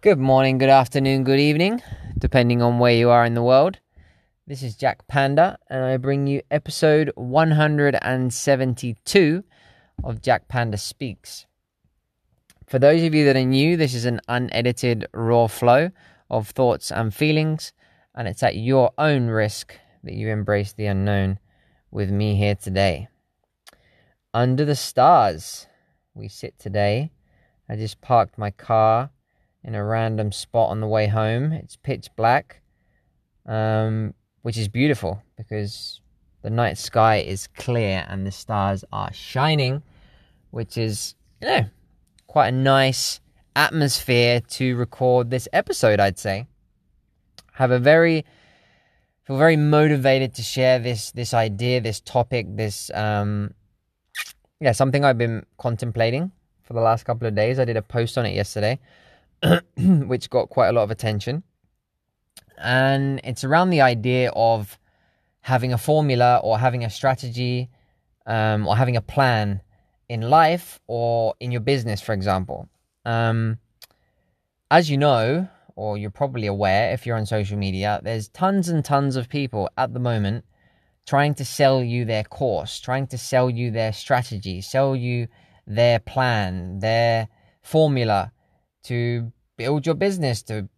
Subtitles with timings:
[0.00, 1.82] Good morning, good afternoon, good evening,
[2.16, 3.80] depending on where you are in the world.
[4.46, 9.44] This is Jack Panda, and I bring you episode 172
[10.04, 11.46] of Jack Panda Speaks.
[12.68, 15.90] For those of you that are new, this is an unedited, raw flow
[16.30, 17.72] of thoughts and feelings,
[18.14, 21.40] and it's at your own risk that you embrace the unknown
[21.90, 23.08] with me here today.
[24.32, 25.66] Under the stars,
[26.14, 27.10] we sit today.
[27.68, 29.10] I just parked my car
[29.64, 31.52] in a random spot on the way home.
[31.52, 32.60] It's pitch black,
[33.46, 36.00] um, which is beautiful because
[36.42, 39.82] the night sky is clear and the stars are shining,
[40.50, 41.64] which is, you know,
[42.26, 43.20] quite a nice
[43.56, 46.46] atmosphere to record this episode, I'd say.
[47.54, 48.24] Have a very
[49.24, 53.52] feel very motivated to share this this idea, this topic, this um
[54.60, 56.30] yeah, something I've been contemplating
[56.62, 57.58] for the last couple of days.
[57.58, 58.78] I did a post on it yesterday
[59.76, 61.42] which got quite a lot of attention.
[62.56, 64.78] And it's around the idea of
[65.40, 67.70] having a formula or having a strategy
[68.26, 69.62] um, or having a plan
[70.08, 72.68] in life or in your business, for example.
[73.04, 73.58] Um,
[74.70, 78.84] as you know, or you're probably aware if you're on social media, there's tons and
[78.84, 80.44] tons of people at the moment
[81.06, 85.28] trying to sell you their course, trying to sell you their strategy, sell you
[85.66, 87.28] their plan, their
[87.62, 88.32] formula
[88.84, 90.68] to build your business, to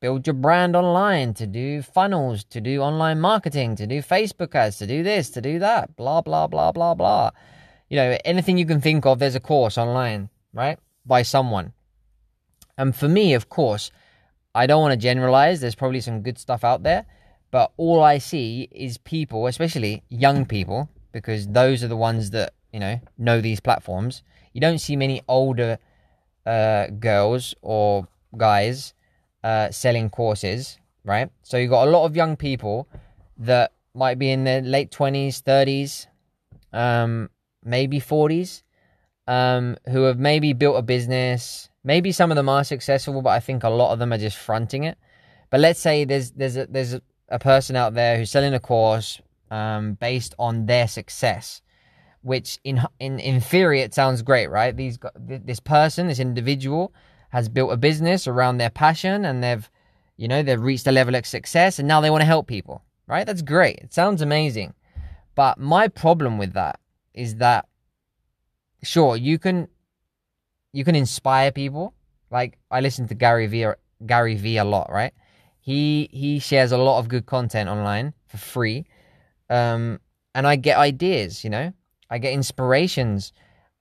[0.00, 4.78] build your brand online, to do funnels, to do online marketing, to do Facebook ads,
[4.78, 7.30] to do this, to do that, blah, blah, blah, blah, blah.
[7.88, 10.78] You know, anything you can think of, there's a course online, right?
[11.06, 11.72] By someone.
[12.76, 13.90] And for me, of course,
[14.54, 15.60] I don't want to generalize.
[15.60, 17.06] There's probably some good stuff out there.
[17.50, 22.52] But all I see is people, especially young people, because those are the ones that,
[22.72, 24.22] you know, know these platforms.
[24.52, 25.78] You don't see many older
[26.46, 28.94] uh, girls or guys
[29.42, 31.30] uh, selling courses, right?
[31.42, 32.88] So you've got a lot of young people
[33.38, 36.06] that might be in their late 20s, 30s,
[36.72, 37.30] um,
[37.64, 38.62] maybe 40s,
[39.26, 41.68] um, who have maybe built a business.
[41.84, 44.36] Maybe some of them are successful, but I think a lot of them are just
[44.36, 44.98] fronting it.
[45.50, 46.96] But let's say there's there's a, there's
[47.28, 51.62] a person out there who's selling a course um, based on their success,
[52.24, 54.74] which in in in theory it sounds great, right?
[54.74, 56.92] These this person, this individual,
[57.28, 59.70] has built a business around their passion, and they've
[60.16, 62.82] you know they've reached a level of success, and now they want to help people,
[63.06, 63.26] right?
[63.26, 63.78] That's great.
[63.78, 64.72] It sounds amazing,
[65.34, 66.80] but my problem with that
[67.12, 67.68] is that
[68.82, 69.68] sure you can
[70.72, 71.92] you can inspire people.
[72.30, 73.66] Like I listen to Gary Vee
[74.06, 75.12] Gary Vee a lot, right?
[75.60, 78.86] He he shares a lot of good content online for free,
[79.50, 80.00] um,
[80.34, 81.44] and I get ideas.
[81.44, 81.72] You know,
[82.14, 83.32] I get inspirations,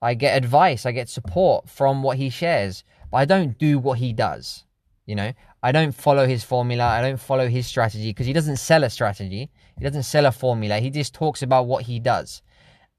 [0.02, 4.00] I get advice, I get support from what he shares, but I don't do what
[4.00, 4.66] he does.
[5.06, 8.58] You know, I don't follow his formula, I don't follow his strategy because he doesn't
[8.58, 12.42] sell a strategy, he doesn't sell a formula, he just talks about what he does.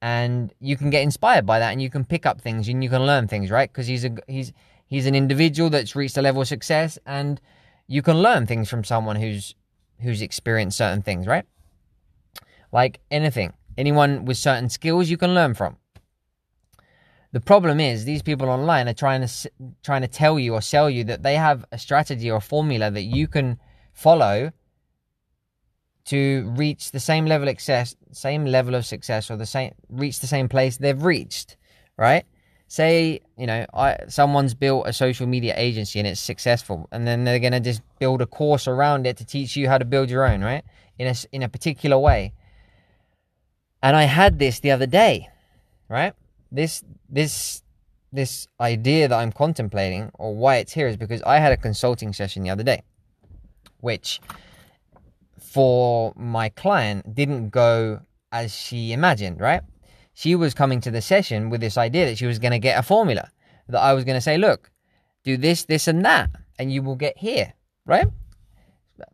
[0.01, 2.89] And you can get inspired by that and you can pick up things and you
[2.89, 3.69] can learn things, right?
[3.69, 4.53] Because he's a he's
[4.87, 7.41] he's an individual that's reached a level of success and
[7.89, 9.57] you can learn things from someone who's
[10.01, 11.45] who's experienced certain things, right?
[12.71, 15.77] Like anything anyone with certain skills you can learn from.
[17.35, 19.51] The problem is these people online are trying to
[19.83, 22.93] trying to tell you or sell you that they have a strategy or a formula
[22.93, 23.59] that you can
[23.93, 24.53] follow
[26.05, 30.21] to reach the same level of success, same level of success, or the same reach
[30.21, 31.57] the same place they've reached,
[31.97, 32.25] right?
[32.69, 37.25] Say you know I, someone's built a social media agency and it's successful, and then
[37.25, 40.25] they're gonna just build a course around it to teach you how to build your
[40.25, 40.63] own, right?
[41.01, 42.33] In a in a particular way
[43.85, 45.29] and I had this the other day,
[45.91, 46.15] right?
[46.51, 47.63] This this
[48.13, 52.15] this idea that I'm contemplating or why it's here is because I had a consulting
[52.15, 52.83] session the other day,
[53.81, 54.21] which
[55.39, 58.01] for my client didn't go
[58.33, 59.61] as she imagined, right?
[60.15, 62.79] She was coming to the session with this idea that she was going to get
[62.79, 63.31] a formula,
[63.69, 64.71] that I was going to say, look,
[65.25, 67.53] do this, this, and that, and you will get here,
[67.85, 68.07] right?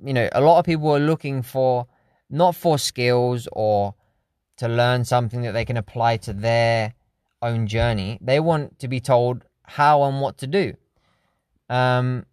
[0.04, 1.86] You know, a lot of people are looking for
[2.28, 3.94] not for skills or
[4.60, 6.92] to learn something that they can apply to their
[7.40, 8.18] own journey.
[8.20, 10.74] They want to be told how and what to do.
[11.70, 12.26] Um,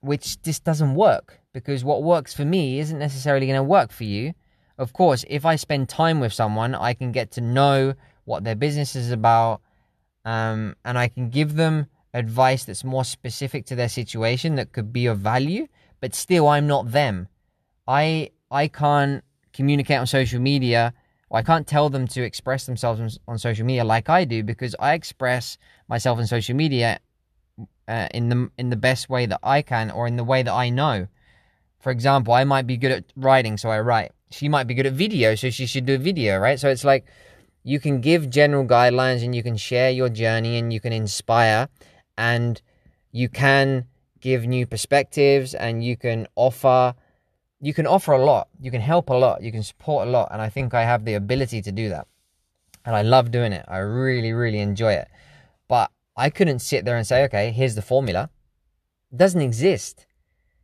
[0.00, 4.04] which just doesn't work because what works for me isn't necessarily going to work for
[4.04, 4.34] you.
[4.78, 7.94] Of course, if I spend time with someone, I can get to know
[8.24, 9.62] what their business is about,
[10.24, 14.92] um, and I can give them advice that's more specific to their situation that could
[14.92, 15.66] be of value.
[16.00, 17.26] But still, I'm not them.
[17.88, 20.92] I I can't communicate on social media
[21.32, 24.94] I can't tell them to express themselves on social media like I do because I
[24.94, 25.58] express
[25.88, 27.00] myself on social media
[27.88, 30.52] uh, in the in the best way that I can or in the way that
[30.52, 31.08] I know.
[31.80, 34.12] For example, I might be good at writing, so I write.
[34.30, 36.58] She might be good at video, so she should do a video, right?
[36.58, 37.06] So it's like
[37.62, 41.68] you can give general guidelines and you can share your journey and you can inspire
[42.16, 42.60] and
[43.12, 43.86] you can
[44.20, 46.94] give new perspectives and you can offer
[47.66, 50.28] you can offer a lot you can help a lot you can support a lot
[50.30, 52.06] and i think i have the ability to do that.
[52.84, 53.64] And i love doing it.
[53.66, 55.08] I really really enjoy it.
[55.66, 58.30] But i couldn't sit there and say okay here's the formula.
[59.10, 60.06] It doesn't exist.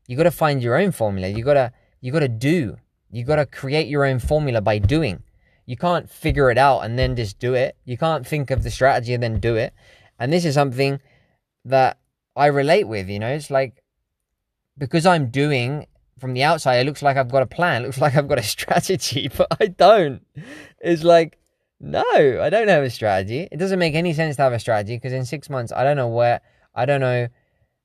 [0.07, 1.27] You got to find your own formula.
[1.27, 2.77] You got to you got to do.
[3.11, 5.25] You got to create your own formula by doing.
[5.67, 7.77] You can't figure it out and then just do it.
[7.85, 9.73] You can't think of the strategy and then do it.
[10.21, 11.01] And this is something
[11.65, 11.99] that
[12.37, 13.83] I relate with, you know, it's like
[14.79, 15.87] because I'm doing
[16.19, 18.39] from the outside, it looks like I've got a plan, it looks like I've got
[18.39, 20.25] a strategy, but I don't.
[20.81, 21.39] It's like,
[21.81, 22.03] no,
[22.41, 23.49] I don't have a strategy.
[23.51, 25.97] It doesn't make any sense to have a strategy because in six months, I don't
[25.97, 26.41] know where,
[26.75, 27.29] I don't know,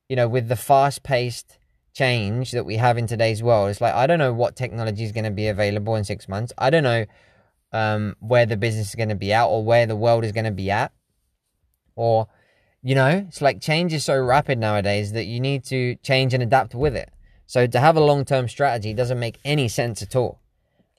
[0.08, 1.58] you know, with the fast paced
[1.94, 5.12] change that we have in today's world, it's like, I don't know what technology is
[5.12, 6.54] going to be available in six months.
[6.58, 7.06] I don't know
[7.72, 10.46] um, where the business is going to be at or where the world is going
[10.46, 10.92] to be at.
[11.96, 12.28] Or,
[12.84, 16.44] you know, it's like change is so rapid nowadays that you need to change and
[16.44, 17.10] adapt with it.
[17.48, 20.40] So to have a long term strategy doesn't make any sense at all.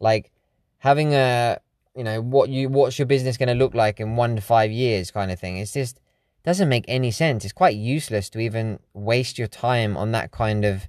[0.00, 0.32] Like
[0.78, 1.58] having a,
[1.94, 4.72] you know, what you what's your business going to look like in one to five
[4.72, 5.58] years kind of thing.
[5.58, 6.00] It's just
[6.42, 7.44] doesn't make any sense.
[7.44, 10.88] It's quite useless to even waste your time on that kind of,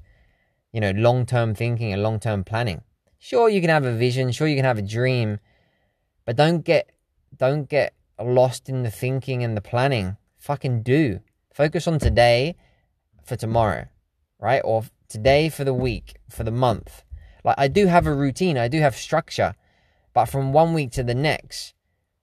[0.71, 2.81] you know, long term thinking and long term planning.
[3.19, 4.31] Sure, you can have a vision.
[4.31, 5.39] Sure, you can have a dream
[6.29, 6.91] but don't get
[7.35, 10.15] don't get lost in the thinking and the planning.
[10.37, 11.21] Fucking do.
[11.51, 12.55] Focus on today
[13.25, 13.87] for tomorrow,
[14.39, 14.61] right?
[14.63, 17.03] Or today for the week, for the month.
[17.43, 19.55] Like I do have a routine, I do have structure,
[20.13, 21.73] but from one week to the next,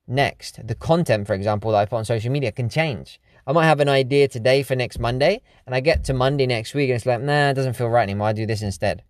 [0.07, 3.21] next, the content, for example, that I put on social media can change.
[3.47, 6.75] I might have an idea today for next Monday, and I get to Monday next
[6.75, 8.29] week, and it's like, nah, it doesn't feel right anymore.
[8.29, 9.05] I do this instead,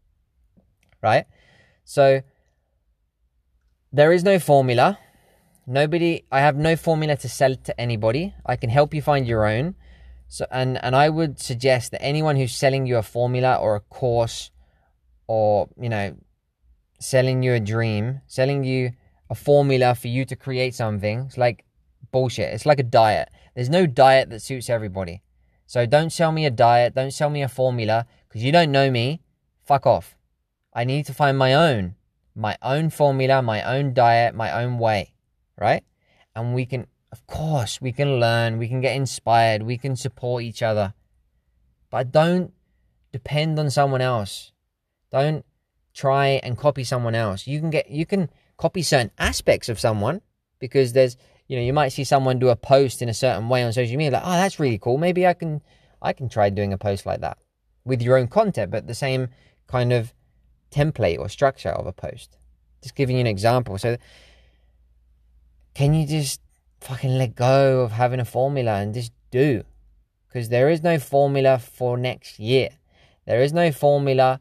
[1.02, 1.24] right?
[1.84, 2.20] So
[3.92, 4.98] there is no formula.
[5.66, 8.34] Nobody, I have no formula to sell to anybody.
[8.44, 9.74] I can help you find your own.
[10.28, 13.80] So, and, and I would suggest that anyone who's selling you a formula or a
[13.80, 14.50] course
[15.26, 16.16] or, you know,
[17.00, 18.92] selling you a dream, selling you
[19.30, 21.64] a formula for you to create something, it's like
[22.10, 22.52] bullshit.
[22.52, 23.28] It's like a diet.
[23.54, 25.22] There's no diet that suits everybody.
[25.66, 26.94] So don't sell me a diet.
[26.94, 29.22] Don't sell me a formula because you don't know me.
[29.64, 30.16] Fuck off.
[30.72, 31.96] I need to find my own
[32.36, 35.14] my own formula, my own diet, my own way,
[35.58, 35.82] right?
[36.34, 36.86] And we can,
[37.16, 40.92] of course, we can learn, we can get inspired, we can support each other.
[41.88, 42.52] But don't
[43.10, 44.52] depend on someone else.
[45.10, 45.42] Don't
[45.94, 47.46] try and copy someone else.
[47.46, 48.28] You can get, you can
[48.58, 50.20] copy certain aspects of someone
[50.58, 51.16] because there's,
[51.48, 53.96] you know, you might see someone do a post in a certain way on social
[53.96, 54.98] media, like, oh, that's really cool.
[54.98, 55.62] Maybe I can,
[56.02, 57.38] I can try doing a post like that
[57.86, 59.28] with your own content, but the same
[59.68, 60.12] kind of
[60.70, 62.36] template or structure of a post.
[62.82, 63.78] Just giving you an example.
[63.78, 63.96] So,
[65.74, 66.40] can you just
[66.86, 69.64] fucking let go of having a formula and just do?
[70.26, 72.70] Because there is no formula for next year.
[73.26, 74.40] There is no formula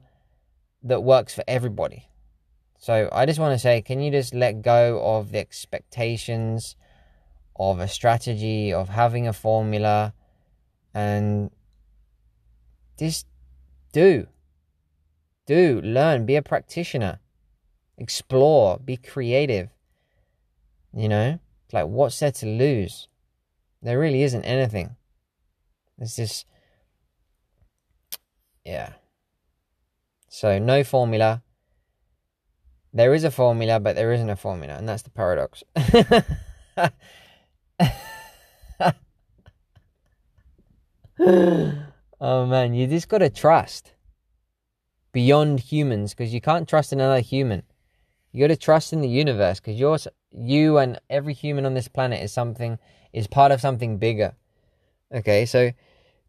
[0.83, 2.07] that works for everybody.
[2.77, 6.75] So, I just want to say, can you just let go of the expectations
[7.55, 10.13] of a strategy, of having a formula,
[10.93, 11.49] and
[12.97, 13.25] just
[13.91, 14.27] do?
[15.45, 17.19] do, learn, be a practitioner,
[17.97, 19.69] explore, be creative.
[20.93, 21.39] You know,
[21.73, 23.07] like what's there to lose?
[23.81, 24.95] There really isn't anything.
[25.97, 26.45] It's just,
[28.65, 28.93] yeah.
[30.27, 31.43] So, no formula.
[32.91, 35.63] There is a formula, but there isn't a formula, and that's the paradox.
[42.19, 43.93] oh man, you just gotta trust
[45.11, 47.63] beyond humans because you can't trust another human.
[48.35, 49.97] You got to trust in the universe because you're
[50.29, 52.77] you and every human on this planet is something
[53.13, 54.35] is part of something bigger.
[55.09, 55.71] Okay, so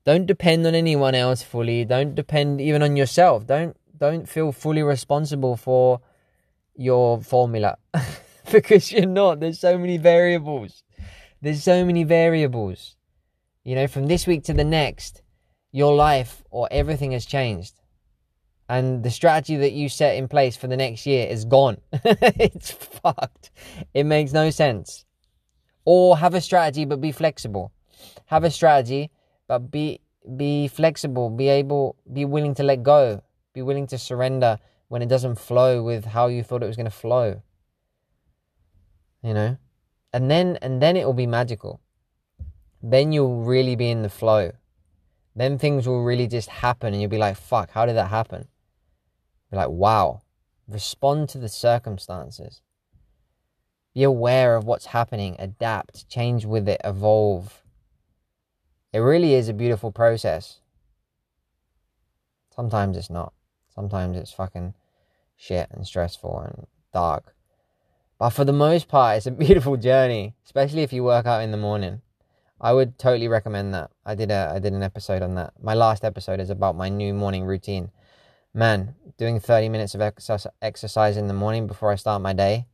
[0.04, 1.84] don't depend on anyone else fully.
[1.84, 3.44] Don't depend even on yourself.
[3.48, 6.00] Don't don't feel fully responsible for
[6.76, 7.76] your formula
[8.52, 9.40] because you're not.
[9.40, 10.84] There's so many variables.
[11.42, 12.94] There's so many variables.
[13.64, 15.22] You know, from this week to the next,
[15.72, 17.80] your life or everything has changed
[18.68, 21.78] and the strategy that you set in place for the next year is gone.
[21.92, 23.50] it's fucked.
[23.94, 25.04] It makes no sense.
[25.84, 27.72] Or have a strategy but be flexible.
[28.26, 29.10] Have a strategy
[29.46, 30.00] but be
[30.36, 34.58] be flexible, be able be willing to let go, be willing to surrender
[34.88, 37.42] when it doesn't flow with how you thought it was going to flow.
[39.22, 39.56] You know?
[40.12, 41.80] And then and then it will be magical.
[42.82, 44.52] Then you'll really be in the flow.
[45.36, 48.48] then things will really just happen and you'll be like, fuck, how did that happen?
[49.50, 50.22] Be like, wow.
[50.68, 52.60] Respond to the circumstances.
[53.94, 57.62] Be aware of what's happening, adapt, change with it, evolve.
[58.92, 60.60] It really is a beautiful process.
[62.54, 63.32] Sometimes it's not.
[63.74, 64.74] Sometimes it's fucking
[65.36, 67.34] shit and stressful and dark.
[68.18, 71.50] But for the most part, it's a beautiful journey, especially if you work out in
[71.50, 72.00] the morning.
[72.60, 73.90] I would totally recommend that.
[74.04, 75.52] I did a I did an episode on that.
[75.62, 77.90] My last episode is about my new morning routine.
[78.56, 80.00] Man, doing 30 minutes of
[80.62, 82.66] exercise in the morning before I start my day.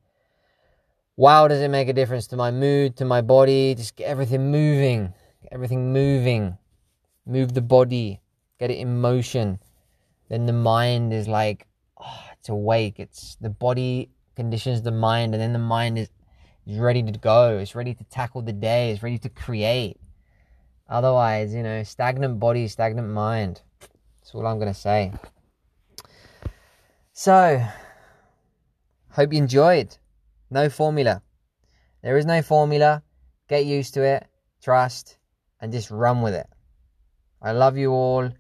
[1.16, 3.74] Wow, does it make a difference to my mood, to my body?
[3.74, 5.12] Just get everything moving.
[5.42, 6.56] Get everything moving.
[7.26, 8.20] Move the body.
[8.60, 9.58] Get it in motion.
[10.28, 11.66] Then the mind is like,
[12.00, 13.00] oh, it's awake.
[13.00, 16.10] It's the body conditions the mind, and then the mind is
[16.64, 17.58] is ready to go.
[17.58, 18.92] It's ready to tackle the day.
[18.92, 19.98] It's ready to create.
[20.88, 23.62] Otherwise, you know, stagnant body, stagnant mind.
[23.80, 25.10] That's all I'm going to say.
[27.14, 27.62] So,
[29.11, 29.99] hope you enjoyed.
[30.50, 31.21] No formula.
[32.02, 33.02] There is no formula.
[33.49, 34.26] Get used to it,
[34.62, 35.19] trust,
[35.61, 36.47] and just run with it.
[37.42, 38.31] I love you all.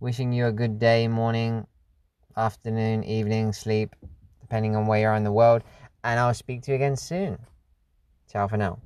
[0.00, 1.68] Wishing you a good day, morning,
[2.36, 3.94] afternoon, evening, sleep,
[4.40, 5.62] depending on where you are in the world.
[6.02, 7.38] And I'll speak to you again soon.
[8.28, 8.80] Ciao for now.